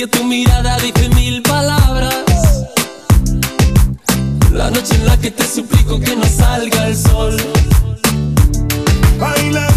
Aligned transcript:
Que 0.00 0.06
tu 0.06 0.24
mirada 0.24 0.78
dice 0.78 1.10
mil 1.10 1.42
palabras. 1.42 2.24
La 4.50 4.70
noche 4.70 4.94
en 4.94 5.04
la 5.04 5.18
que 5.18 5.30
te 5.30 5.46
suplico 5.46 6.00
que 6.00 6.16
no 6.16 6.24
salga 6.24 6.86
el 6.86 6.96
sol. 6.96 7.36
Baila. 9.18 9.69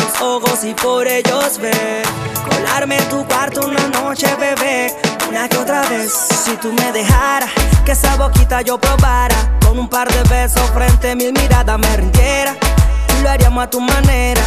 tus 0.00 0.20
ojos 0.20 0.64
y 0.64 0.74
por 0.74 1.06
ellos 1.06 1.58
ver. 1.58 2.02
Colarme 2.48 2.96
en 2.96 3.08
tu 3.08 3.24
cuarto 3.26 3.66
una 3.66 3.86
noche, 3.88 4.26
bebé, 4.36 4.94
una 5.28 5.48
que 5.48 5.58
otra 5.58 5.82
vez. 5.88 6.12
Si 6.44 6.52
tú 6.56 6.72
me 6.72 6.92
dejaras, 6.92 7.50
que 7.84 7.92
esa 7.92 8.16
boquita 8.16 8.62
yo 8.62 8.78
probara. 8.78 9.36
Con 9.64 9.78
un 9.78 9.88
par 9.88 10.08
de 10.08 10.22
besos 10.28 10.68
frente 10.70 11.12
a 11.12 11.14
mi 11.14 11.30
mirada 11.32 11.78
me 11.78 11.96
rindiera. 11.96 12.56
Y 13.18 13.22
lo 13.22 13.30
haríamos 13.30 13.64
a 13.64 13.70
tu 13.70 13.80
manera. 13.80 14.42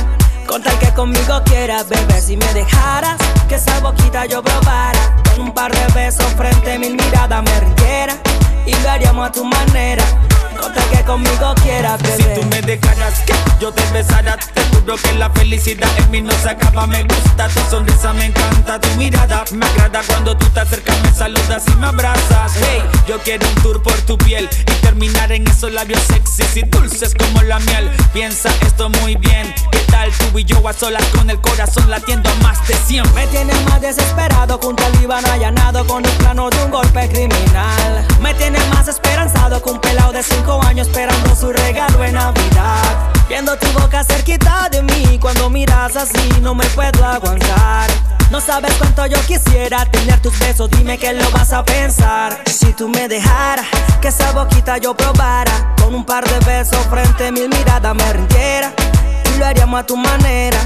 Con 0.48 0.62
tal 0.62 0.78
que 0.80 0.94
conmigo 0.94 1.42
quieras, 1.46 1.88
bebé, 1.88 2.22
si 2.22 2.36
me 2.36 2.54
dejaras, 2.54 3.18
que 3.48 3.56
esa 3.56 3.80
boquita 3.80 4.26
yo 4.26 4.44
probara. 4.44 5.16
Con 5.36 5.46
un 5.46 5.54
par 5.54 5.72
de 5.72 5.94
besos 5.94 6.28
frente 6.36 6.74
a 6.74 6.80
mi 6.80 6.90
mirada 6.90 7.42
me 7.42 7.60
rindiera. 7.60 8.18
Y 8.66 8.74
lo 8.76 8.90
haríamos 8.90 9.28
a 9.28 9.32
tu 9.32 9.46
manera 9.46 10.04
que 10.72 11.04
conmigo 11.04 11.54
quieras, 11.64 12.00
Si 12.18 12.24
tú 12.40 12.46
me 12.48 12.62
dejaras 12.62 13.20
que 13.26 13.34
yo 13.60 13.72
te 13.72 13.84
besara, 13.92 14.38
te 14.38 14.62
juro 14.66 14.96
que 14.96 15.14
la 15.14 15.30
felicidad 15.30 15.90
en 15.98 16.12
mí 16.12 16.22
no 16.22 16.32
se 16.32 16.50
acaba. 16.50 16.88
Me 16.88 17.04
gusta 17.04 17.48
tu 17.50 17.60
sonrisa, 17.70 18.14
me 18.14 18.26
encanta 18.26 18.80
tu 18.80 18.90
mirada. 18.98 19.44
Me 19.52 19.66
agrada 19.66 20.02
cuando 20.08 20.38
tú 20.38 20.46
te 20.48 20.60
acercas, 20.62 20.96
me 21.02 21.14
saludas 21.14 21.64
y 21.68 21.76
me 21.76 21.88
abrazas. 21.88 22.54
Hey, 22.56 22.82
yo 23.08 23.20
quiero 23.20 23.48
un 23.48 23.56
tour 23.62 23.82
por 23.82 23.96
tu 24.02 24.18
piel 24.18 24.50
y 24.62 24.74
terminar 24.82 25.32
en 25.32 25.48
esos 25.48 25.72
labios 25.72 26.02
sexys 26.04 26.58
y 26.58 26.62
dulces 26.64 27.14
como 27.16 27.42
la 27.44 27.60
miel. 27.60 27.90
Piensa 28.14 28.50
esto 28.62 28.90
muy 29.02 29.16
bien. 29.16 29.54
¿Qué 29.72 29.80
tal 29.92 30.12
tú 30.12 30.40
y 30.40 30.46
yo 30.46 30.68
a 30.68 30.74
solas 30.74 31.06
con 31.16 31.30
el 31.30 31.40
corazón 31.42 31.90
latiendo 31.90 32.30
a 32.30 32.36
más 32.36 32.66
de 32.68 32.76
100? 32.76 33.14
Me 33.14 33.28
tienes 33.28 33.62
más 33.66 33.82
desesperado 33.82 34.60
que 34.60 34.68
un 34.68 34.76
talibán 34.76 35.26
allanado 35.26 35.86
con 35.88 36.06
el 36.06 36.12
plano 36.14 36.50
de 36.50 36.64
un 36.64 36.72
golpe 36.72 37.10
criminal. 37.10 38.08
Me 38.22 38.34
tienes 38.36 38.68
más 38.70 38.88
esperanzado 38.88 39.62
que 39.62 39.70
un 39.70 39.80
pelado 39.80 40.12
de 40.12 40.24
cinco 40.24 40.53
años 40.62 40.88
esperando 40.88 41.36
su 41.36 41.52
regalo 41.52 42.04
en 42.04 42.16
Navidad. 42.16 43.12
Viendo 43.28 43.58
tu 43.58 43.68
boca 43.80 44.04
cerquita 44.04 44.70
de 44.70 44.84
mí, 44.84 45.18
cuando 45.20 45.50
miras 45.50 45.96
así 45.96 46.30
no 46.42 46.54
me 46.54 46.66
puedo 46.68 47.06
aguantar. 47.06 47.90
No 48.30 48.42
sabes 48.42 48.74
cuánto 48.78 49.06
yo 49.06 49.20
quisiera 49.22 49.86
tener 49.86 50.20
tus 50.22 50.38
besos, 50.40 50.70
dime 50.72 50.98
que 50.98 51.14
lo 51.14 51.30
vas 51.32 51.54
a 51.54 51.64
pensar. 51.64 52.42
Si 52.46 52.74
tú 52.74 52.88
me 52.90 53.08
dejaras, 53.08 53.66
que 54.02 54.10
esa 54.10 54.32
boquita 54.32 54.78
yo 54.78 54.96
probara. 54.96 55.76
Con 55.82 55.96
un 55.96 56.06
par 56.06 56.28
de 56.28 56.40
besos 56.46 56.86
frente 56.88 57.28
a 57.28 57.32
mil 57.32 57.50
miradas 57.50 57.96
me 57.96 58.14
rindiera. 58.14 58.74
Y 59.34 59.40
lo 59.40 59.46
haríamos 59.46 59.80
a 59.80 59.86
tu 59.86 59.98
manera. 59.98 60.58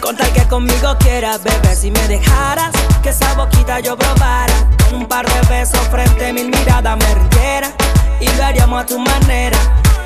Con 0.00 0.16
tal 0.16 0.30
que 0.32 0.46
conmigo 0.48 0.96
quieras, 0.98 1.42
bebé, 1.42 1.74
si 1.74 1.90
me 1.90 2.06
dejaras 2.08 2.72
Que 3.02 3.08
esa 3.08 3.32
boquita 3.32 3.80
yo 3.80 3.96
probara 3.96 4.52
Con 4.84 4.96
un 4.96 5.06
par 5.06 5.24
de 5.26 5.40
besos 5.48 5.80
frente 5.88 6.26
a 6.26 6.32
mil 6.34 6.50
miradas 6.50 6.98
me 6.98 7.14
rindiera 7.14 7.72
y 8.20 8.28
lo 8.36 8.44
haríamos 8.44 8.82
a 8.82 8.86
tu 8.86 8.98
manera. 8.98 9.58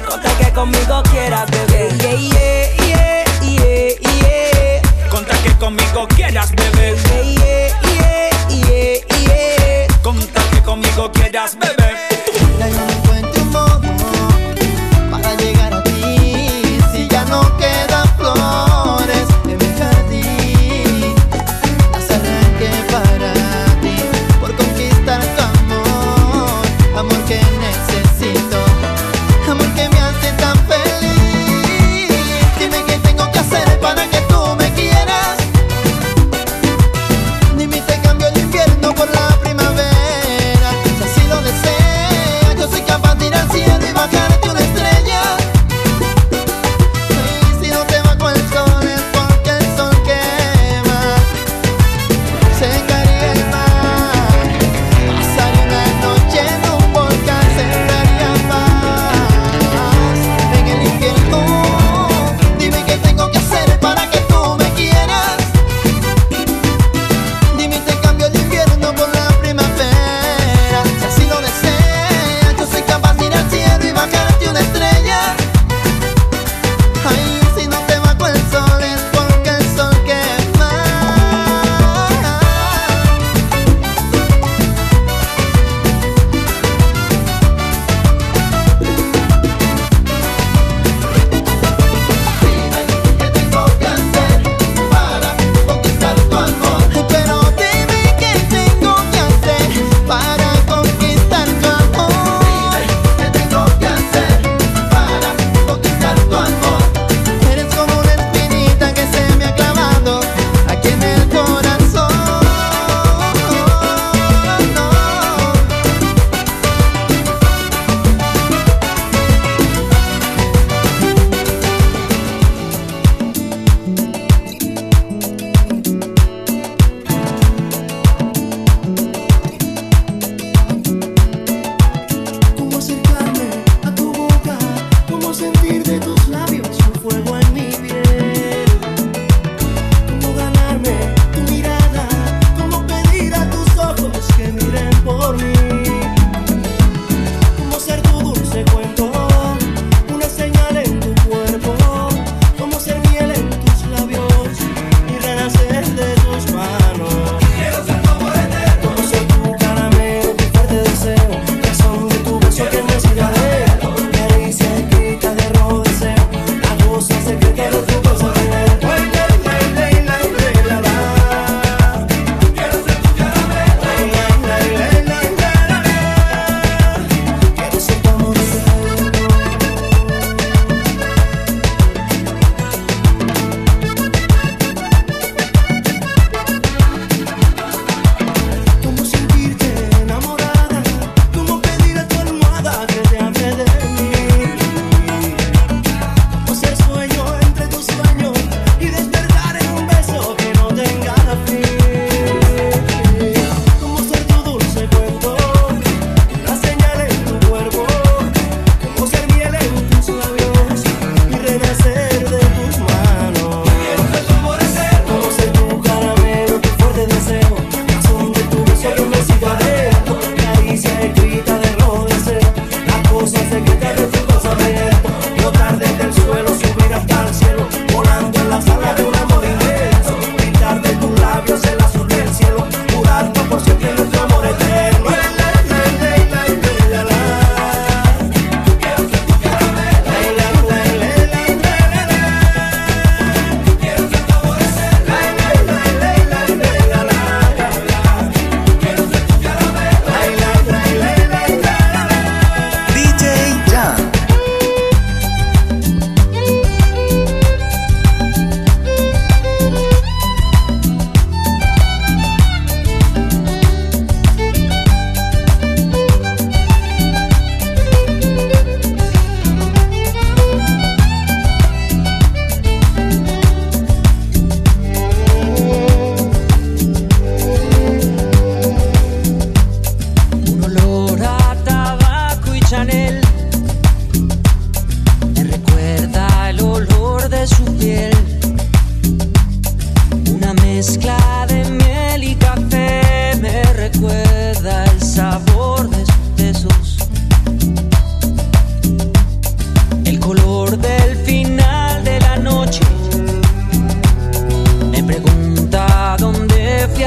Con 0.06 0.20
que 0.20 0.52
conmigo 0.52 1.02
quieras, 1.10 1.50
bebé. 1.50 1.88
Yeah, 1.98 2.76
yeah, 2.86 3.24
yeah, 3.42 3.94
yeah, 4.00 5.08
Con 5.10 5.24
que 5.24 5.52
conmigo 5.58 6.08
quieras, 6.08 6.50
bebé. 6.52 6.96
Yeah, 7.06 7.68
yeah, 7.82 8.30
yeah, 8.48 9.18
yeah, 9.20 9.98
Con 10.02 10.18
que 10.18 10.62
conmigo 10.62 11.10
quieras, 11.12 11.56
bebé. 11.58 12.17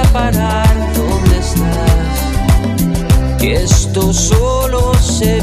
A 0.01 0.13
parar, 0.13 0.93
dónde 0.95 1.37
estás. 1.39 2.17
Que 3.39 3.53
esto 3.63 4.13
solo 4.13 4.93
se 4.95 5.41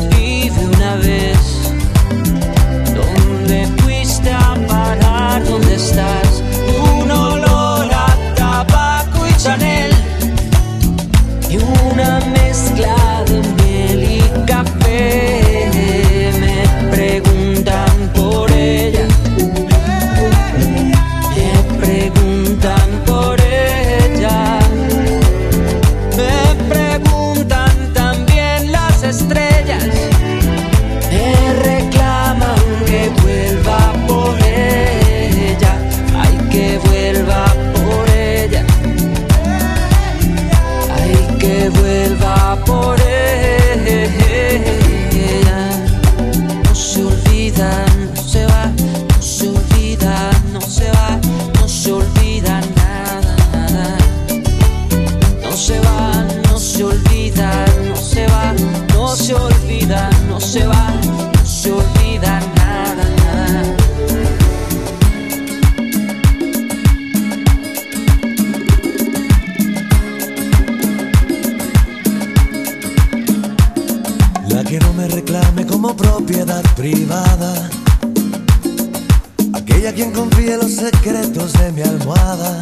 secretos 80.78 81.52
de 81.54 81.72
mi 81.72 81.82
almohada. 81.82 82.60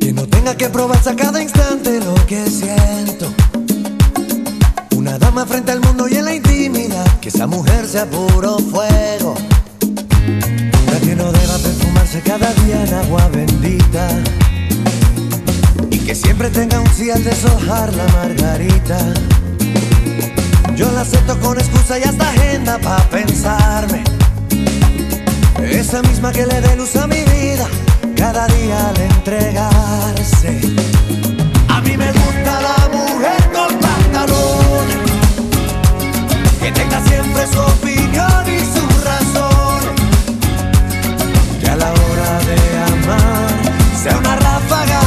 Que 0.00 0.12
no 0.12 0.26
tenga 0.26 0.56
que 0.56 0.68
probarse 0.68 1.10
a 1.10 1.16
cada 1.16 1.40
instante 1.40 2.00
lo 2.00 2.14
que 2.26 2.50
siento. 2.50 3.26
Una 4.96 5.18
dama 5.18 5.46
frente 5.46 5.70
al 5.70 5.80
mundo 5.80 6.08
y 6.08 6.16
en 6.16 6.24
la 6.24 6.34
intimidad. 6.34 7.06
Que 7.20 7.28
esa 7.28 7.46
mujer 7.46 7.86
sea 7.86 8.06
puro 8.06 8.58
fuego. 8.58 9.34
La 10.92 11.00
que 11.00 11.14
no 11.14 11.30
deba 11.30 11.56
perfumarse 11.58 12.20
cada 12.20 12.52
día 12.64 12.84
en 12.84 12.94
agua 12.94 13.28
bendita. 13.28 14.08
Y 15.90 15.98
que 15.98 16.14
siempre 16.14 16.50
tenga 16.50 16.80
un 16.80 16.90
sí 16.90 17.10
al 17.10 17.22
deshojar 17.22 17.94
la 17.94 18.06
margarita. 18.08 18.98
Yo 20.74 20.90
la 20.92 21.02
acepto 21.02 21.38
con 21.38 21.58
excusa 21.58 21.98
y 21.98 22.02
hasta 22.02 22.28
agenda 22.28 22.78
pa' 22.78 23.04
pensarme. 23.10 24.02
Esa 25.64 26.02
misma 26.02 26.32
que 26.32 26.46
le 26.46 26.60
dé 26.60 26.76
luz 26.76 26.96
a 26.96 27.06
mi 27.06 27.22
vida 27.24 27.66
cada 28.16 28.46
día 28.48 28.88
al 28.88 29.00
entregarse. 29.00 30.60
A 31.68 31.80
mí 31.80 31.96
me 31.96 32.10
gusta 32.12 32.60
la 32.60 32.88
mujer 32.96 33.42
con 33.52 33.78
pantalón, 33.78 34.86
que 36.60 36.72
tenga 36.72 37.00
siempre 37.04 37.46
su 37.46 37.60
opinión 37.60 38.44
y 38.46 38.60
su 38.74 38.84
razón. 39.04 39.80
Que 41.60 41.70
a 41.70 41.76
la 41.76 41.90
hora 41.92 42.38
de 42.48 42.58
amar 42.92 43.50
sea 44.02 44.16
una 44.18 44.36
ráfaga 44.36 45.00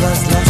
todas 0.00 0.22
las 0.32 0.49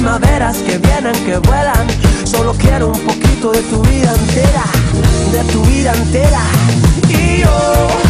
primaveras 0.00 0.56
que 0.62 0.78
vienen, 0.78 1.12
que 1.26 1.36
vuelan. 1.36 1.86
Solo 2.24 2.54
quiero 2.54 2.88
un 2.88 3.00
poquito 3.00 3.52
de 3.52 3.60
tu 3.64 3.82
vida 3.82 4.14
entera, 4.14 4.64
de 5.30 5.52
tu 5.52 5.62
vida 5.64 5.92
entera. 5.92 6.40
Y 7.08 7.42
yo 7.42 8.09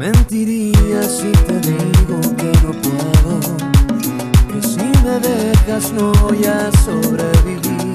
mentiría 0.00 1.02
si 1.02 1.30
te 1.46 1.60
digo 1.60 2.18
que 2.38 2.50
no 2.64 2.72
puedo, 2.80 3.38
que 4.48 4.62
si 4.66 4.86
me 5.04 5.20
dejas 5.20 5.92
no 5.92 6.10
voy 6.22 6.42
a 6.46 6.70
sobrevivir. 6.86 7.92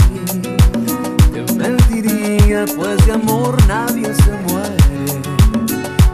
Te 1.34 1.54
mentiría 1.54 2.66
pues 2.76 3.04
de 3.08 3.14
amor 3.14 3.58
nadie 3.68 4.14
se 4.14 4.34
muere, 4.48 5.20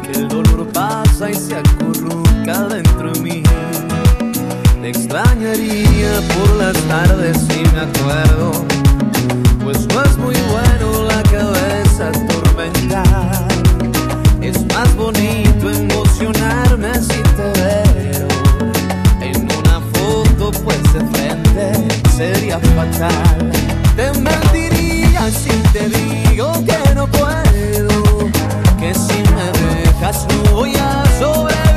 que 0.02 0.12
el 0.18 0.30
dolor 0.30 0.66
pasa 0.72 1.30
y 1.30 1.34
se 1.34 1.58
acurruca 1.58 2.70
dentro 2.70 3.12
de 3.12 3.20
mí. 3.20 3.44
Te 4.82 4.88
extrañaría 4.88 6.22
por 6.34 6.56
las 6.56 6.78
tardes 6.88 7.38
si 7.50 7.64
me 7.74 7.82
acuerdo, 7.82 8.66
pues 9.62 9.86
no 9.94 10.04
es 10.04 10.18
muy 10.18 10.36
bueno 10.54 11.04
la 11.04 11.22
cabeza 11.24 12.08
atormentar 12.08 13.51
más 14.74 14.96
bonito 14.96 15.70
emocionarme 15.70 16.88
así 16.90 17.22
te 17.36 17.62
veo. 17.62 18.28
En 19.22 19.48
una 19.60 19.80
foto 19.94 20.52
pues 20.64 20.82
de 20.94 21.00
frente 21.12 22.12
sería 22.16 22.60
fatal. 22.60 23.52
Te 23.96 24.12
mentiría 24.20 25.30
si 25.32 25.50
te 25.74 25.90
digo 25.90 26.52
que 26.66 26.96
no 26.96 27.08
puedo, 27.08 28.30
que 28.80 28.94
si 28.94 29.24
me 29.36 29.48
dejas 29.82 30.26
no 30.28 30.56
voy 30.56 30.74
a 30.76 31.04
sobrevivir. 31.20 31.71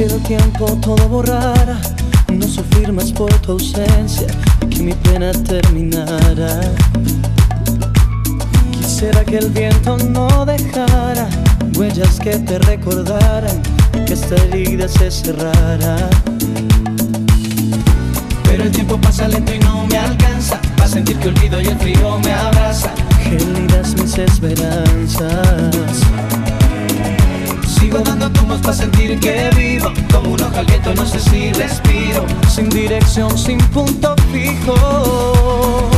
queda 0.00 0.16
tiempo 0.22 0.64
todo 0.80 1.08
borrar, 1.10 1.76
no 2.32 2.48
sufrir 2.48 2.90
más 2.90 3.12
por 3.12 3.30
tu 3.40 3.52
ausencia, 3.52 4.28
que 4.70 4.82
mi 4.82 4.94
pena 4.94 5.30
terminara. 5.32 6.62
Quisiera 8.72 9.22
que 9.26 9.36
el 9.36 9.50
viento 9.50 9.98
no 9.98 10.46
dejara 10.46 11.28
huellas 11.76 12.18
que 12.18 12.38
te 12.38 12.58
recordaran, 12.60 13.60
que 14.06 14.14
esta 14.14 14.36
herida 14.36 14.88
se 14.88 15.10
cerrara. 15.10 16.08
Pero 18.44 18.62
el 18.62 18.70
tiempo 18.70 18.98
pasa 19.02 19.28
lento 19.28 19.52
y 19.54 19.58
no 19.58 19.86
me 19.86 19.98
alcanza, 19.98 20.58
a 20.82 20.88
sentir 20.88 21.18
que 21.18 21.28
olvido 21.28 21.60
y 21.60 21.66
el 21.66 21.78
frío 21.78 22.18
me 22.20 22.32
abraza. 22.32 22.90
Gélidas 23.22 23.94
mis 23.96 24.16
esperanzas. 24.16 26.00
Sigo 27.90 28.04
dando 28.04 28.30
tumbos 28.30 28.60
para 28.60 28.72
sentir 28.72 29.18
que 29.18 29.50
vivo. 29.56 29.92
Como 30.12 30.34
un 30.34 30.40
ojo 30.40 30.56
al 30.56 30.64
viento, 30.64 30.94
no 30.94 31.04
sé 31.04 31.18
si 31.18 31.52
respiro. 31.52 32.24
Sin 32.48 32.68
dirección, 32.68 33.36
sin 33.36 33.58
punto 33.58 34.14
fijo. 34.30 35.90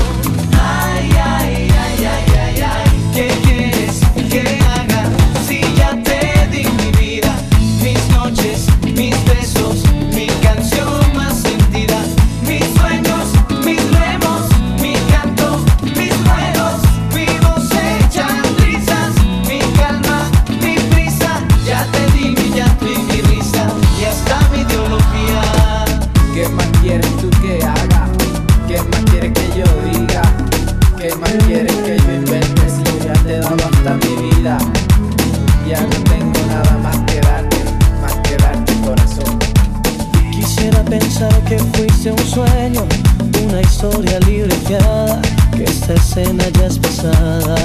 cena 46.14 46.44
ya 46.58 46.66
es 46.66 46.78
pesada. 46.78 47.56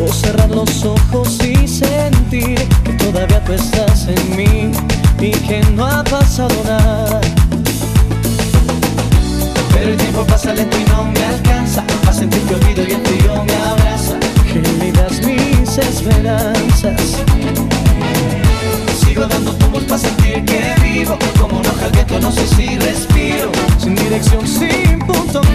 O 0.00 0.12
cerrar 0.12 0.50
los 0.50 0.84
ojos 0.84 1.38
y 1.42 1.66
sentir 1.66 2.58
que 2.84 2.92
todavía 2.92 3.42
tú 3.44 3.52
estás 3.52 4.06
en 4.06 4.36
mí 4.36 4.70
y 5.20 5.30
que 5.30 5.60
no 5.74 5.86
ha 5.86 6.04
pasado 6.04 6.54
nada. 6.64 7.20
Pero 9.72 9.90
el 9.90 9.96
tiempo 9.96 10.24
pasa 10.24 10.54
lento 10.54 10.76
y 10.78 10.84
no 10.84 11.04
me 11.04 11.24
alcanza 11.24 11.82
a 12.08 12.12
sentir 12.12 12.40
tu 12.42 12.54
olvido 12.54 12.82
y 12.84 12.92
el 12.92 13.02
frío 13.06 13.44
me 13.44 13.54
abraza. 13.54 14.16
Gélidas 14.52 15.20
mis 15.26 15.78
esperanzas. 15.78 17.24
Sigo 19.00 19.26
dando 19.26 19.52
tumbos 19.52 19.82
para 19.84 19.98
sentir 19.98 20.44
que 20.44 20.74
vivo, 20.82 21.18
como 21.40 21.60
no 21.60 21.70
al 21.84 21.90
viento 21.90 22.20
no 22.20 22.30
sé 22.30 22.46
si 22.46 22.78
respiro, 22.78 23.50
sin 23.78 23.96
dirección, 23.96 24.46
sin 24.46 24.98
punto 25.00 25.45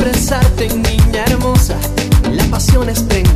expresarte, 0.00 0.68
niña 0.68 1.24
hermosa. 1.26 1.76
La 2.32 2.44
pasión 2.44 2.88
es 2.88 3.02
prendida. 3.02 3.29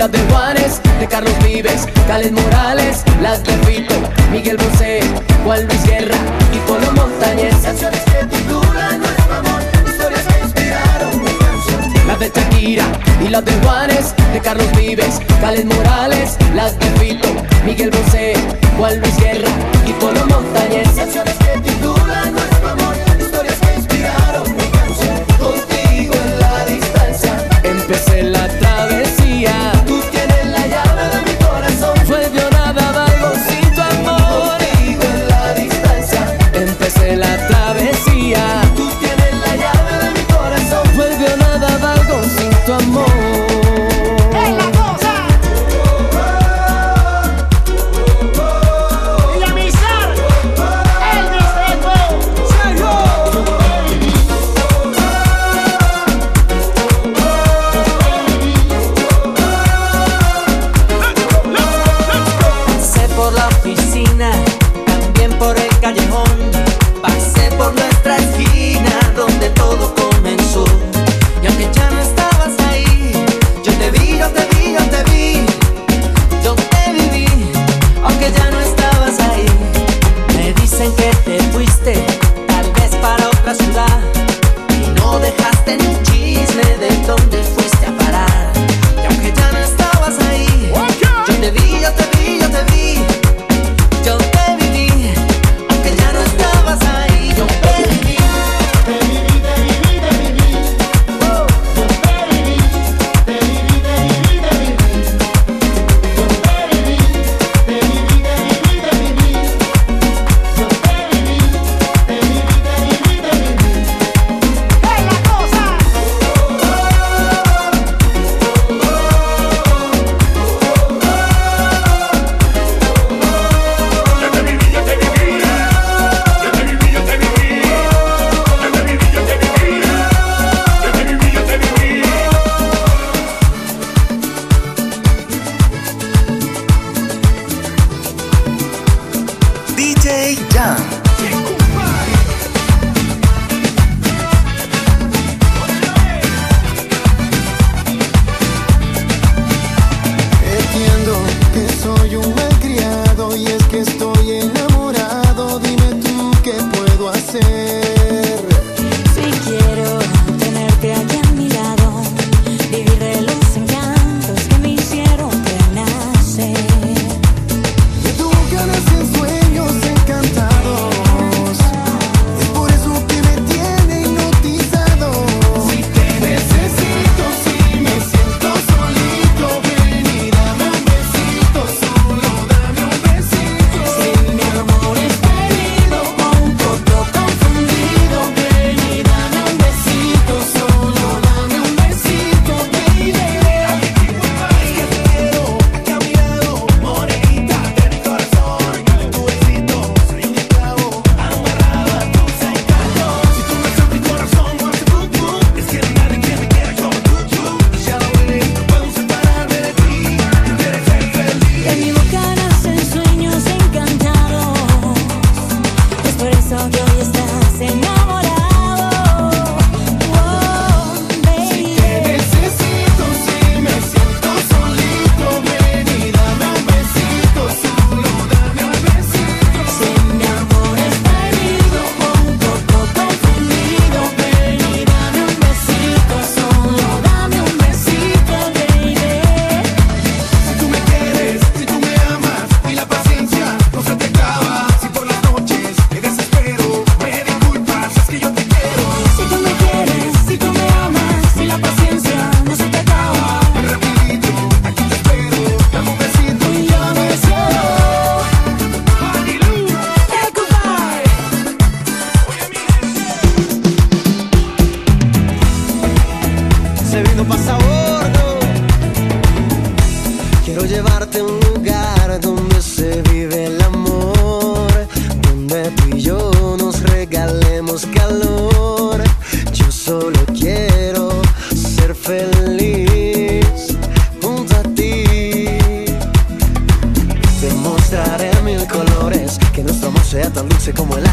las 0.00 0.12
de 0.12 0.18
Juárez, 0.30 0.80
de 0.98 1.06
Carlos 1.06 1.34
Vives, 1.44 1.86
Cales 2.06 2.32
Morales, 2.32 3.04
las 3.20 3.44
de 3.44 3.52
Fito, 3.66 3.94
Miguel 4.32 4.56
Bosé, 4.56 5.00
Juan 5.44 5.66
Luis 5.66 5.84
Guerra 5.84 6.16
y 6.54 6.58
Polo 6.66 6.90
Montañez. 6.92 7.54
Canciones 7.62 8.00
que 8.06 8.24
titulan 8.24 8.98
nuestro 8.98 9.34
amor, 9.34 9.60
historias 9.86 10.22
que 10.26 10.40
inspiraron 10.40 11.22
mi 11.22 11.30
canción. 11.32 12.06
Las 12.06 12.18
de 12.18 12.32
Shakira 12.34 12.84
y 13.22 13.28
las 13.28 13.44
de 13.44 13.52
Juárez, 13.62 14.14
de 14.32 14.40
Carlos 14.40 14.72
Vives, 14.74 15.20
Cales 15.38 15.66
Morales, 15.66 16.38
las 16.54 16.78
de 16.78 16.86
Fito, 16.98 17.28
Miguel 17.66 17.90
Bosé, 17.90 18.32
Juan 18.78 18.98
Luis 19.00 19.16
Guerra 19.18 19.50
y 19.86 19.92
Polo 19.92 20.24
Montañez. 20.28 20.88
Canciones 20.96 21.34
que 21.34 21.49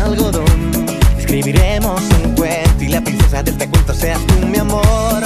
algodón. 0.07 0.45
Escribiremos 1.19 2.01
un 2.23 2.33
cuento 2.33 2.83
y 2.83 2.87
la 2.87 3.01
princesa 3.01 3.43
de 3.43 3.51
este 3.51 3.67
cuento 3.69 3.93
seas 3.93 4.19
tú, 4.27 4.47
mi 4.47 4.57
amor. 4.57 5.21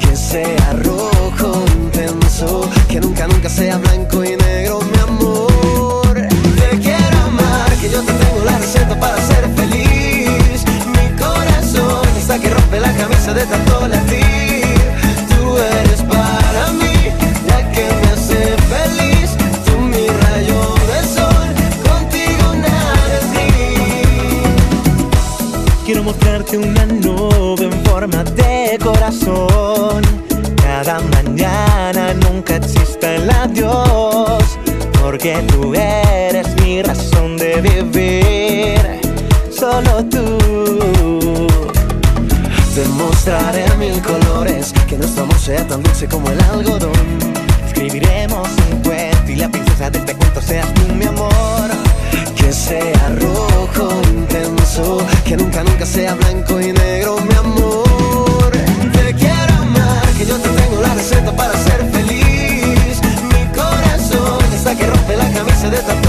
Que 0.00 0.16
sea 0.16 0.72
rojo 0.82 1.64
intenso, 1.82 2.68
que 2.88 3.00
nunca, 3.00 3.26
nunca 3.28 3.48
sea 3.48 3.76
blanco 3.78 4.24
y 4.24 4.36
negro, 4.36 4.80
mi 4.80 4.98
amor. 4.98 6.14
Te 6.14 6.78
quiero 6.80 7.18
amar, 7.26 7.70
que 7.80 7.88
yo 7.88 8.02
te 8.02 8.12
tengo 8.12 8.44
la 8.44 8.58
receta 8.58 8.98
para 8.98 9.16
ser 9.22 9.44
feliz. 9.56 10.64
Mi 10.96 11.08
corazón 11.16 12.08
está 12.18 12.38
que 12.40 12.50
rompe 12.50 12.80
la 12.80 12.92
camisa 12.94 13.32
de 13.32 13.46
tanto 13.46 13.86
latir. 13.86 14.64
Tú 15.28 15.56
eres 15.58 15.97
Mostrarte 26.48 26.58
una 26.58 26.86
nube 26.86 27.64
en 27.64 27.84
forma 27.84 28.24
de 28.24 28.78
corazón. 28.82 30.02
Cada 30.56 30.98
mañana 31.00 32.14
nunca 32.14 32.56
existe 32.56 33.16
el 33.16 33.30
adiós. 33.30 34.58
Porque 35.00 35.44
tú 35.48 35.74
eres 35.74 36.46
mi 36.62 36.82
razón 36.82 37.36
de 37.36 37.60
vivir. 37.60 38.80
Solo 39.50 40.02
tú. 40.06 41.46
Demostraré 42.74 43.66
mil 43.76 44.00
colores 44.00 44.72
que 44.88 44.96
nuestro 44.96 45.24
amor 45.24 45.38
sea 45.38 45.66
tan 45.66 45.82
dulce 45.82 46.08
como 46.08 46.30
el 46.30 46.40
algodón. 46.44 46.92
Escribiremos 47.66 48.48
un 48.72 48.82
cuento 48.82 49.32
y 49.32 49.36
la 49.36 49.50
princesa 49.50 49.90
de 49.90 49.98
este 49.98 50.14
cuento 50.14 50.40
seas 50.40 50.72
tú, 50.74 50.94
mi 50.94 51.04
amor. 51.04 51.68
Que 52.36 52.52
sea 52.52 53.16
rojo 53.20 54.07
que 55.24 55.34
nunca, 55.34 55.64
nunca 55.64 55.86
sea 55.86 56.14
blanco 56.14 56.60
y 56.60 56.72
negro, 56.72 57.16
mi 57.22 57.34
amor. 57.34 58.50
Te 58.92 59.14
quiero 59.14 59.54
amar, 59.62 60.06
que 60.18 60.26
yo 60.26 60.36
te 60.36 60.48
tengo 60.50 60.82
la 60.82 60.94
receta 60.94 61.34
para 61.34 61.54
ser 61.54 61.90
feliz. 61.90 63.00
Mi 63.32 63.46
corazón 63.56 64.44
está 64.54 64.74
que 64.76 64.86
rompe 64.86 65.16
la 65.16 65.30
camisa 65.32 65.70
de 65.70 65.78
tanto 65.78 66.07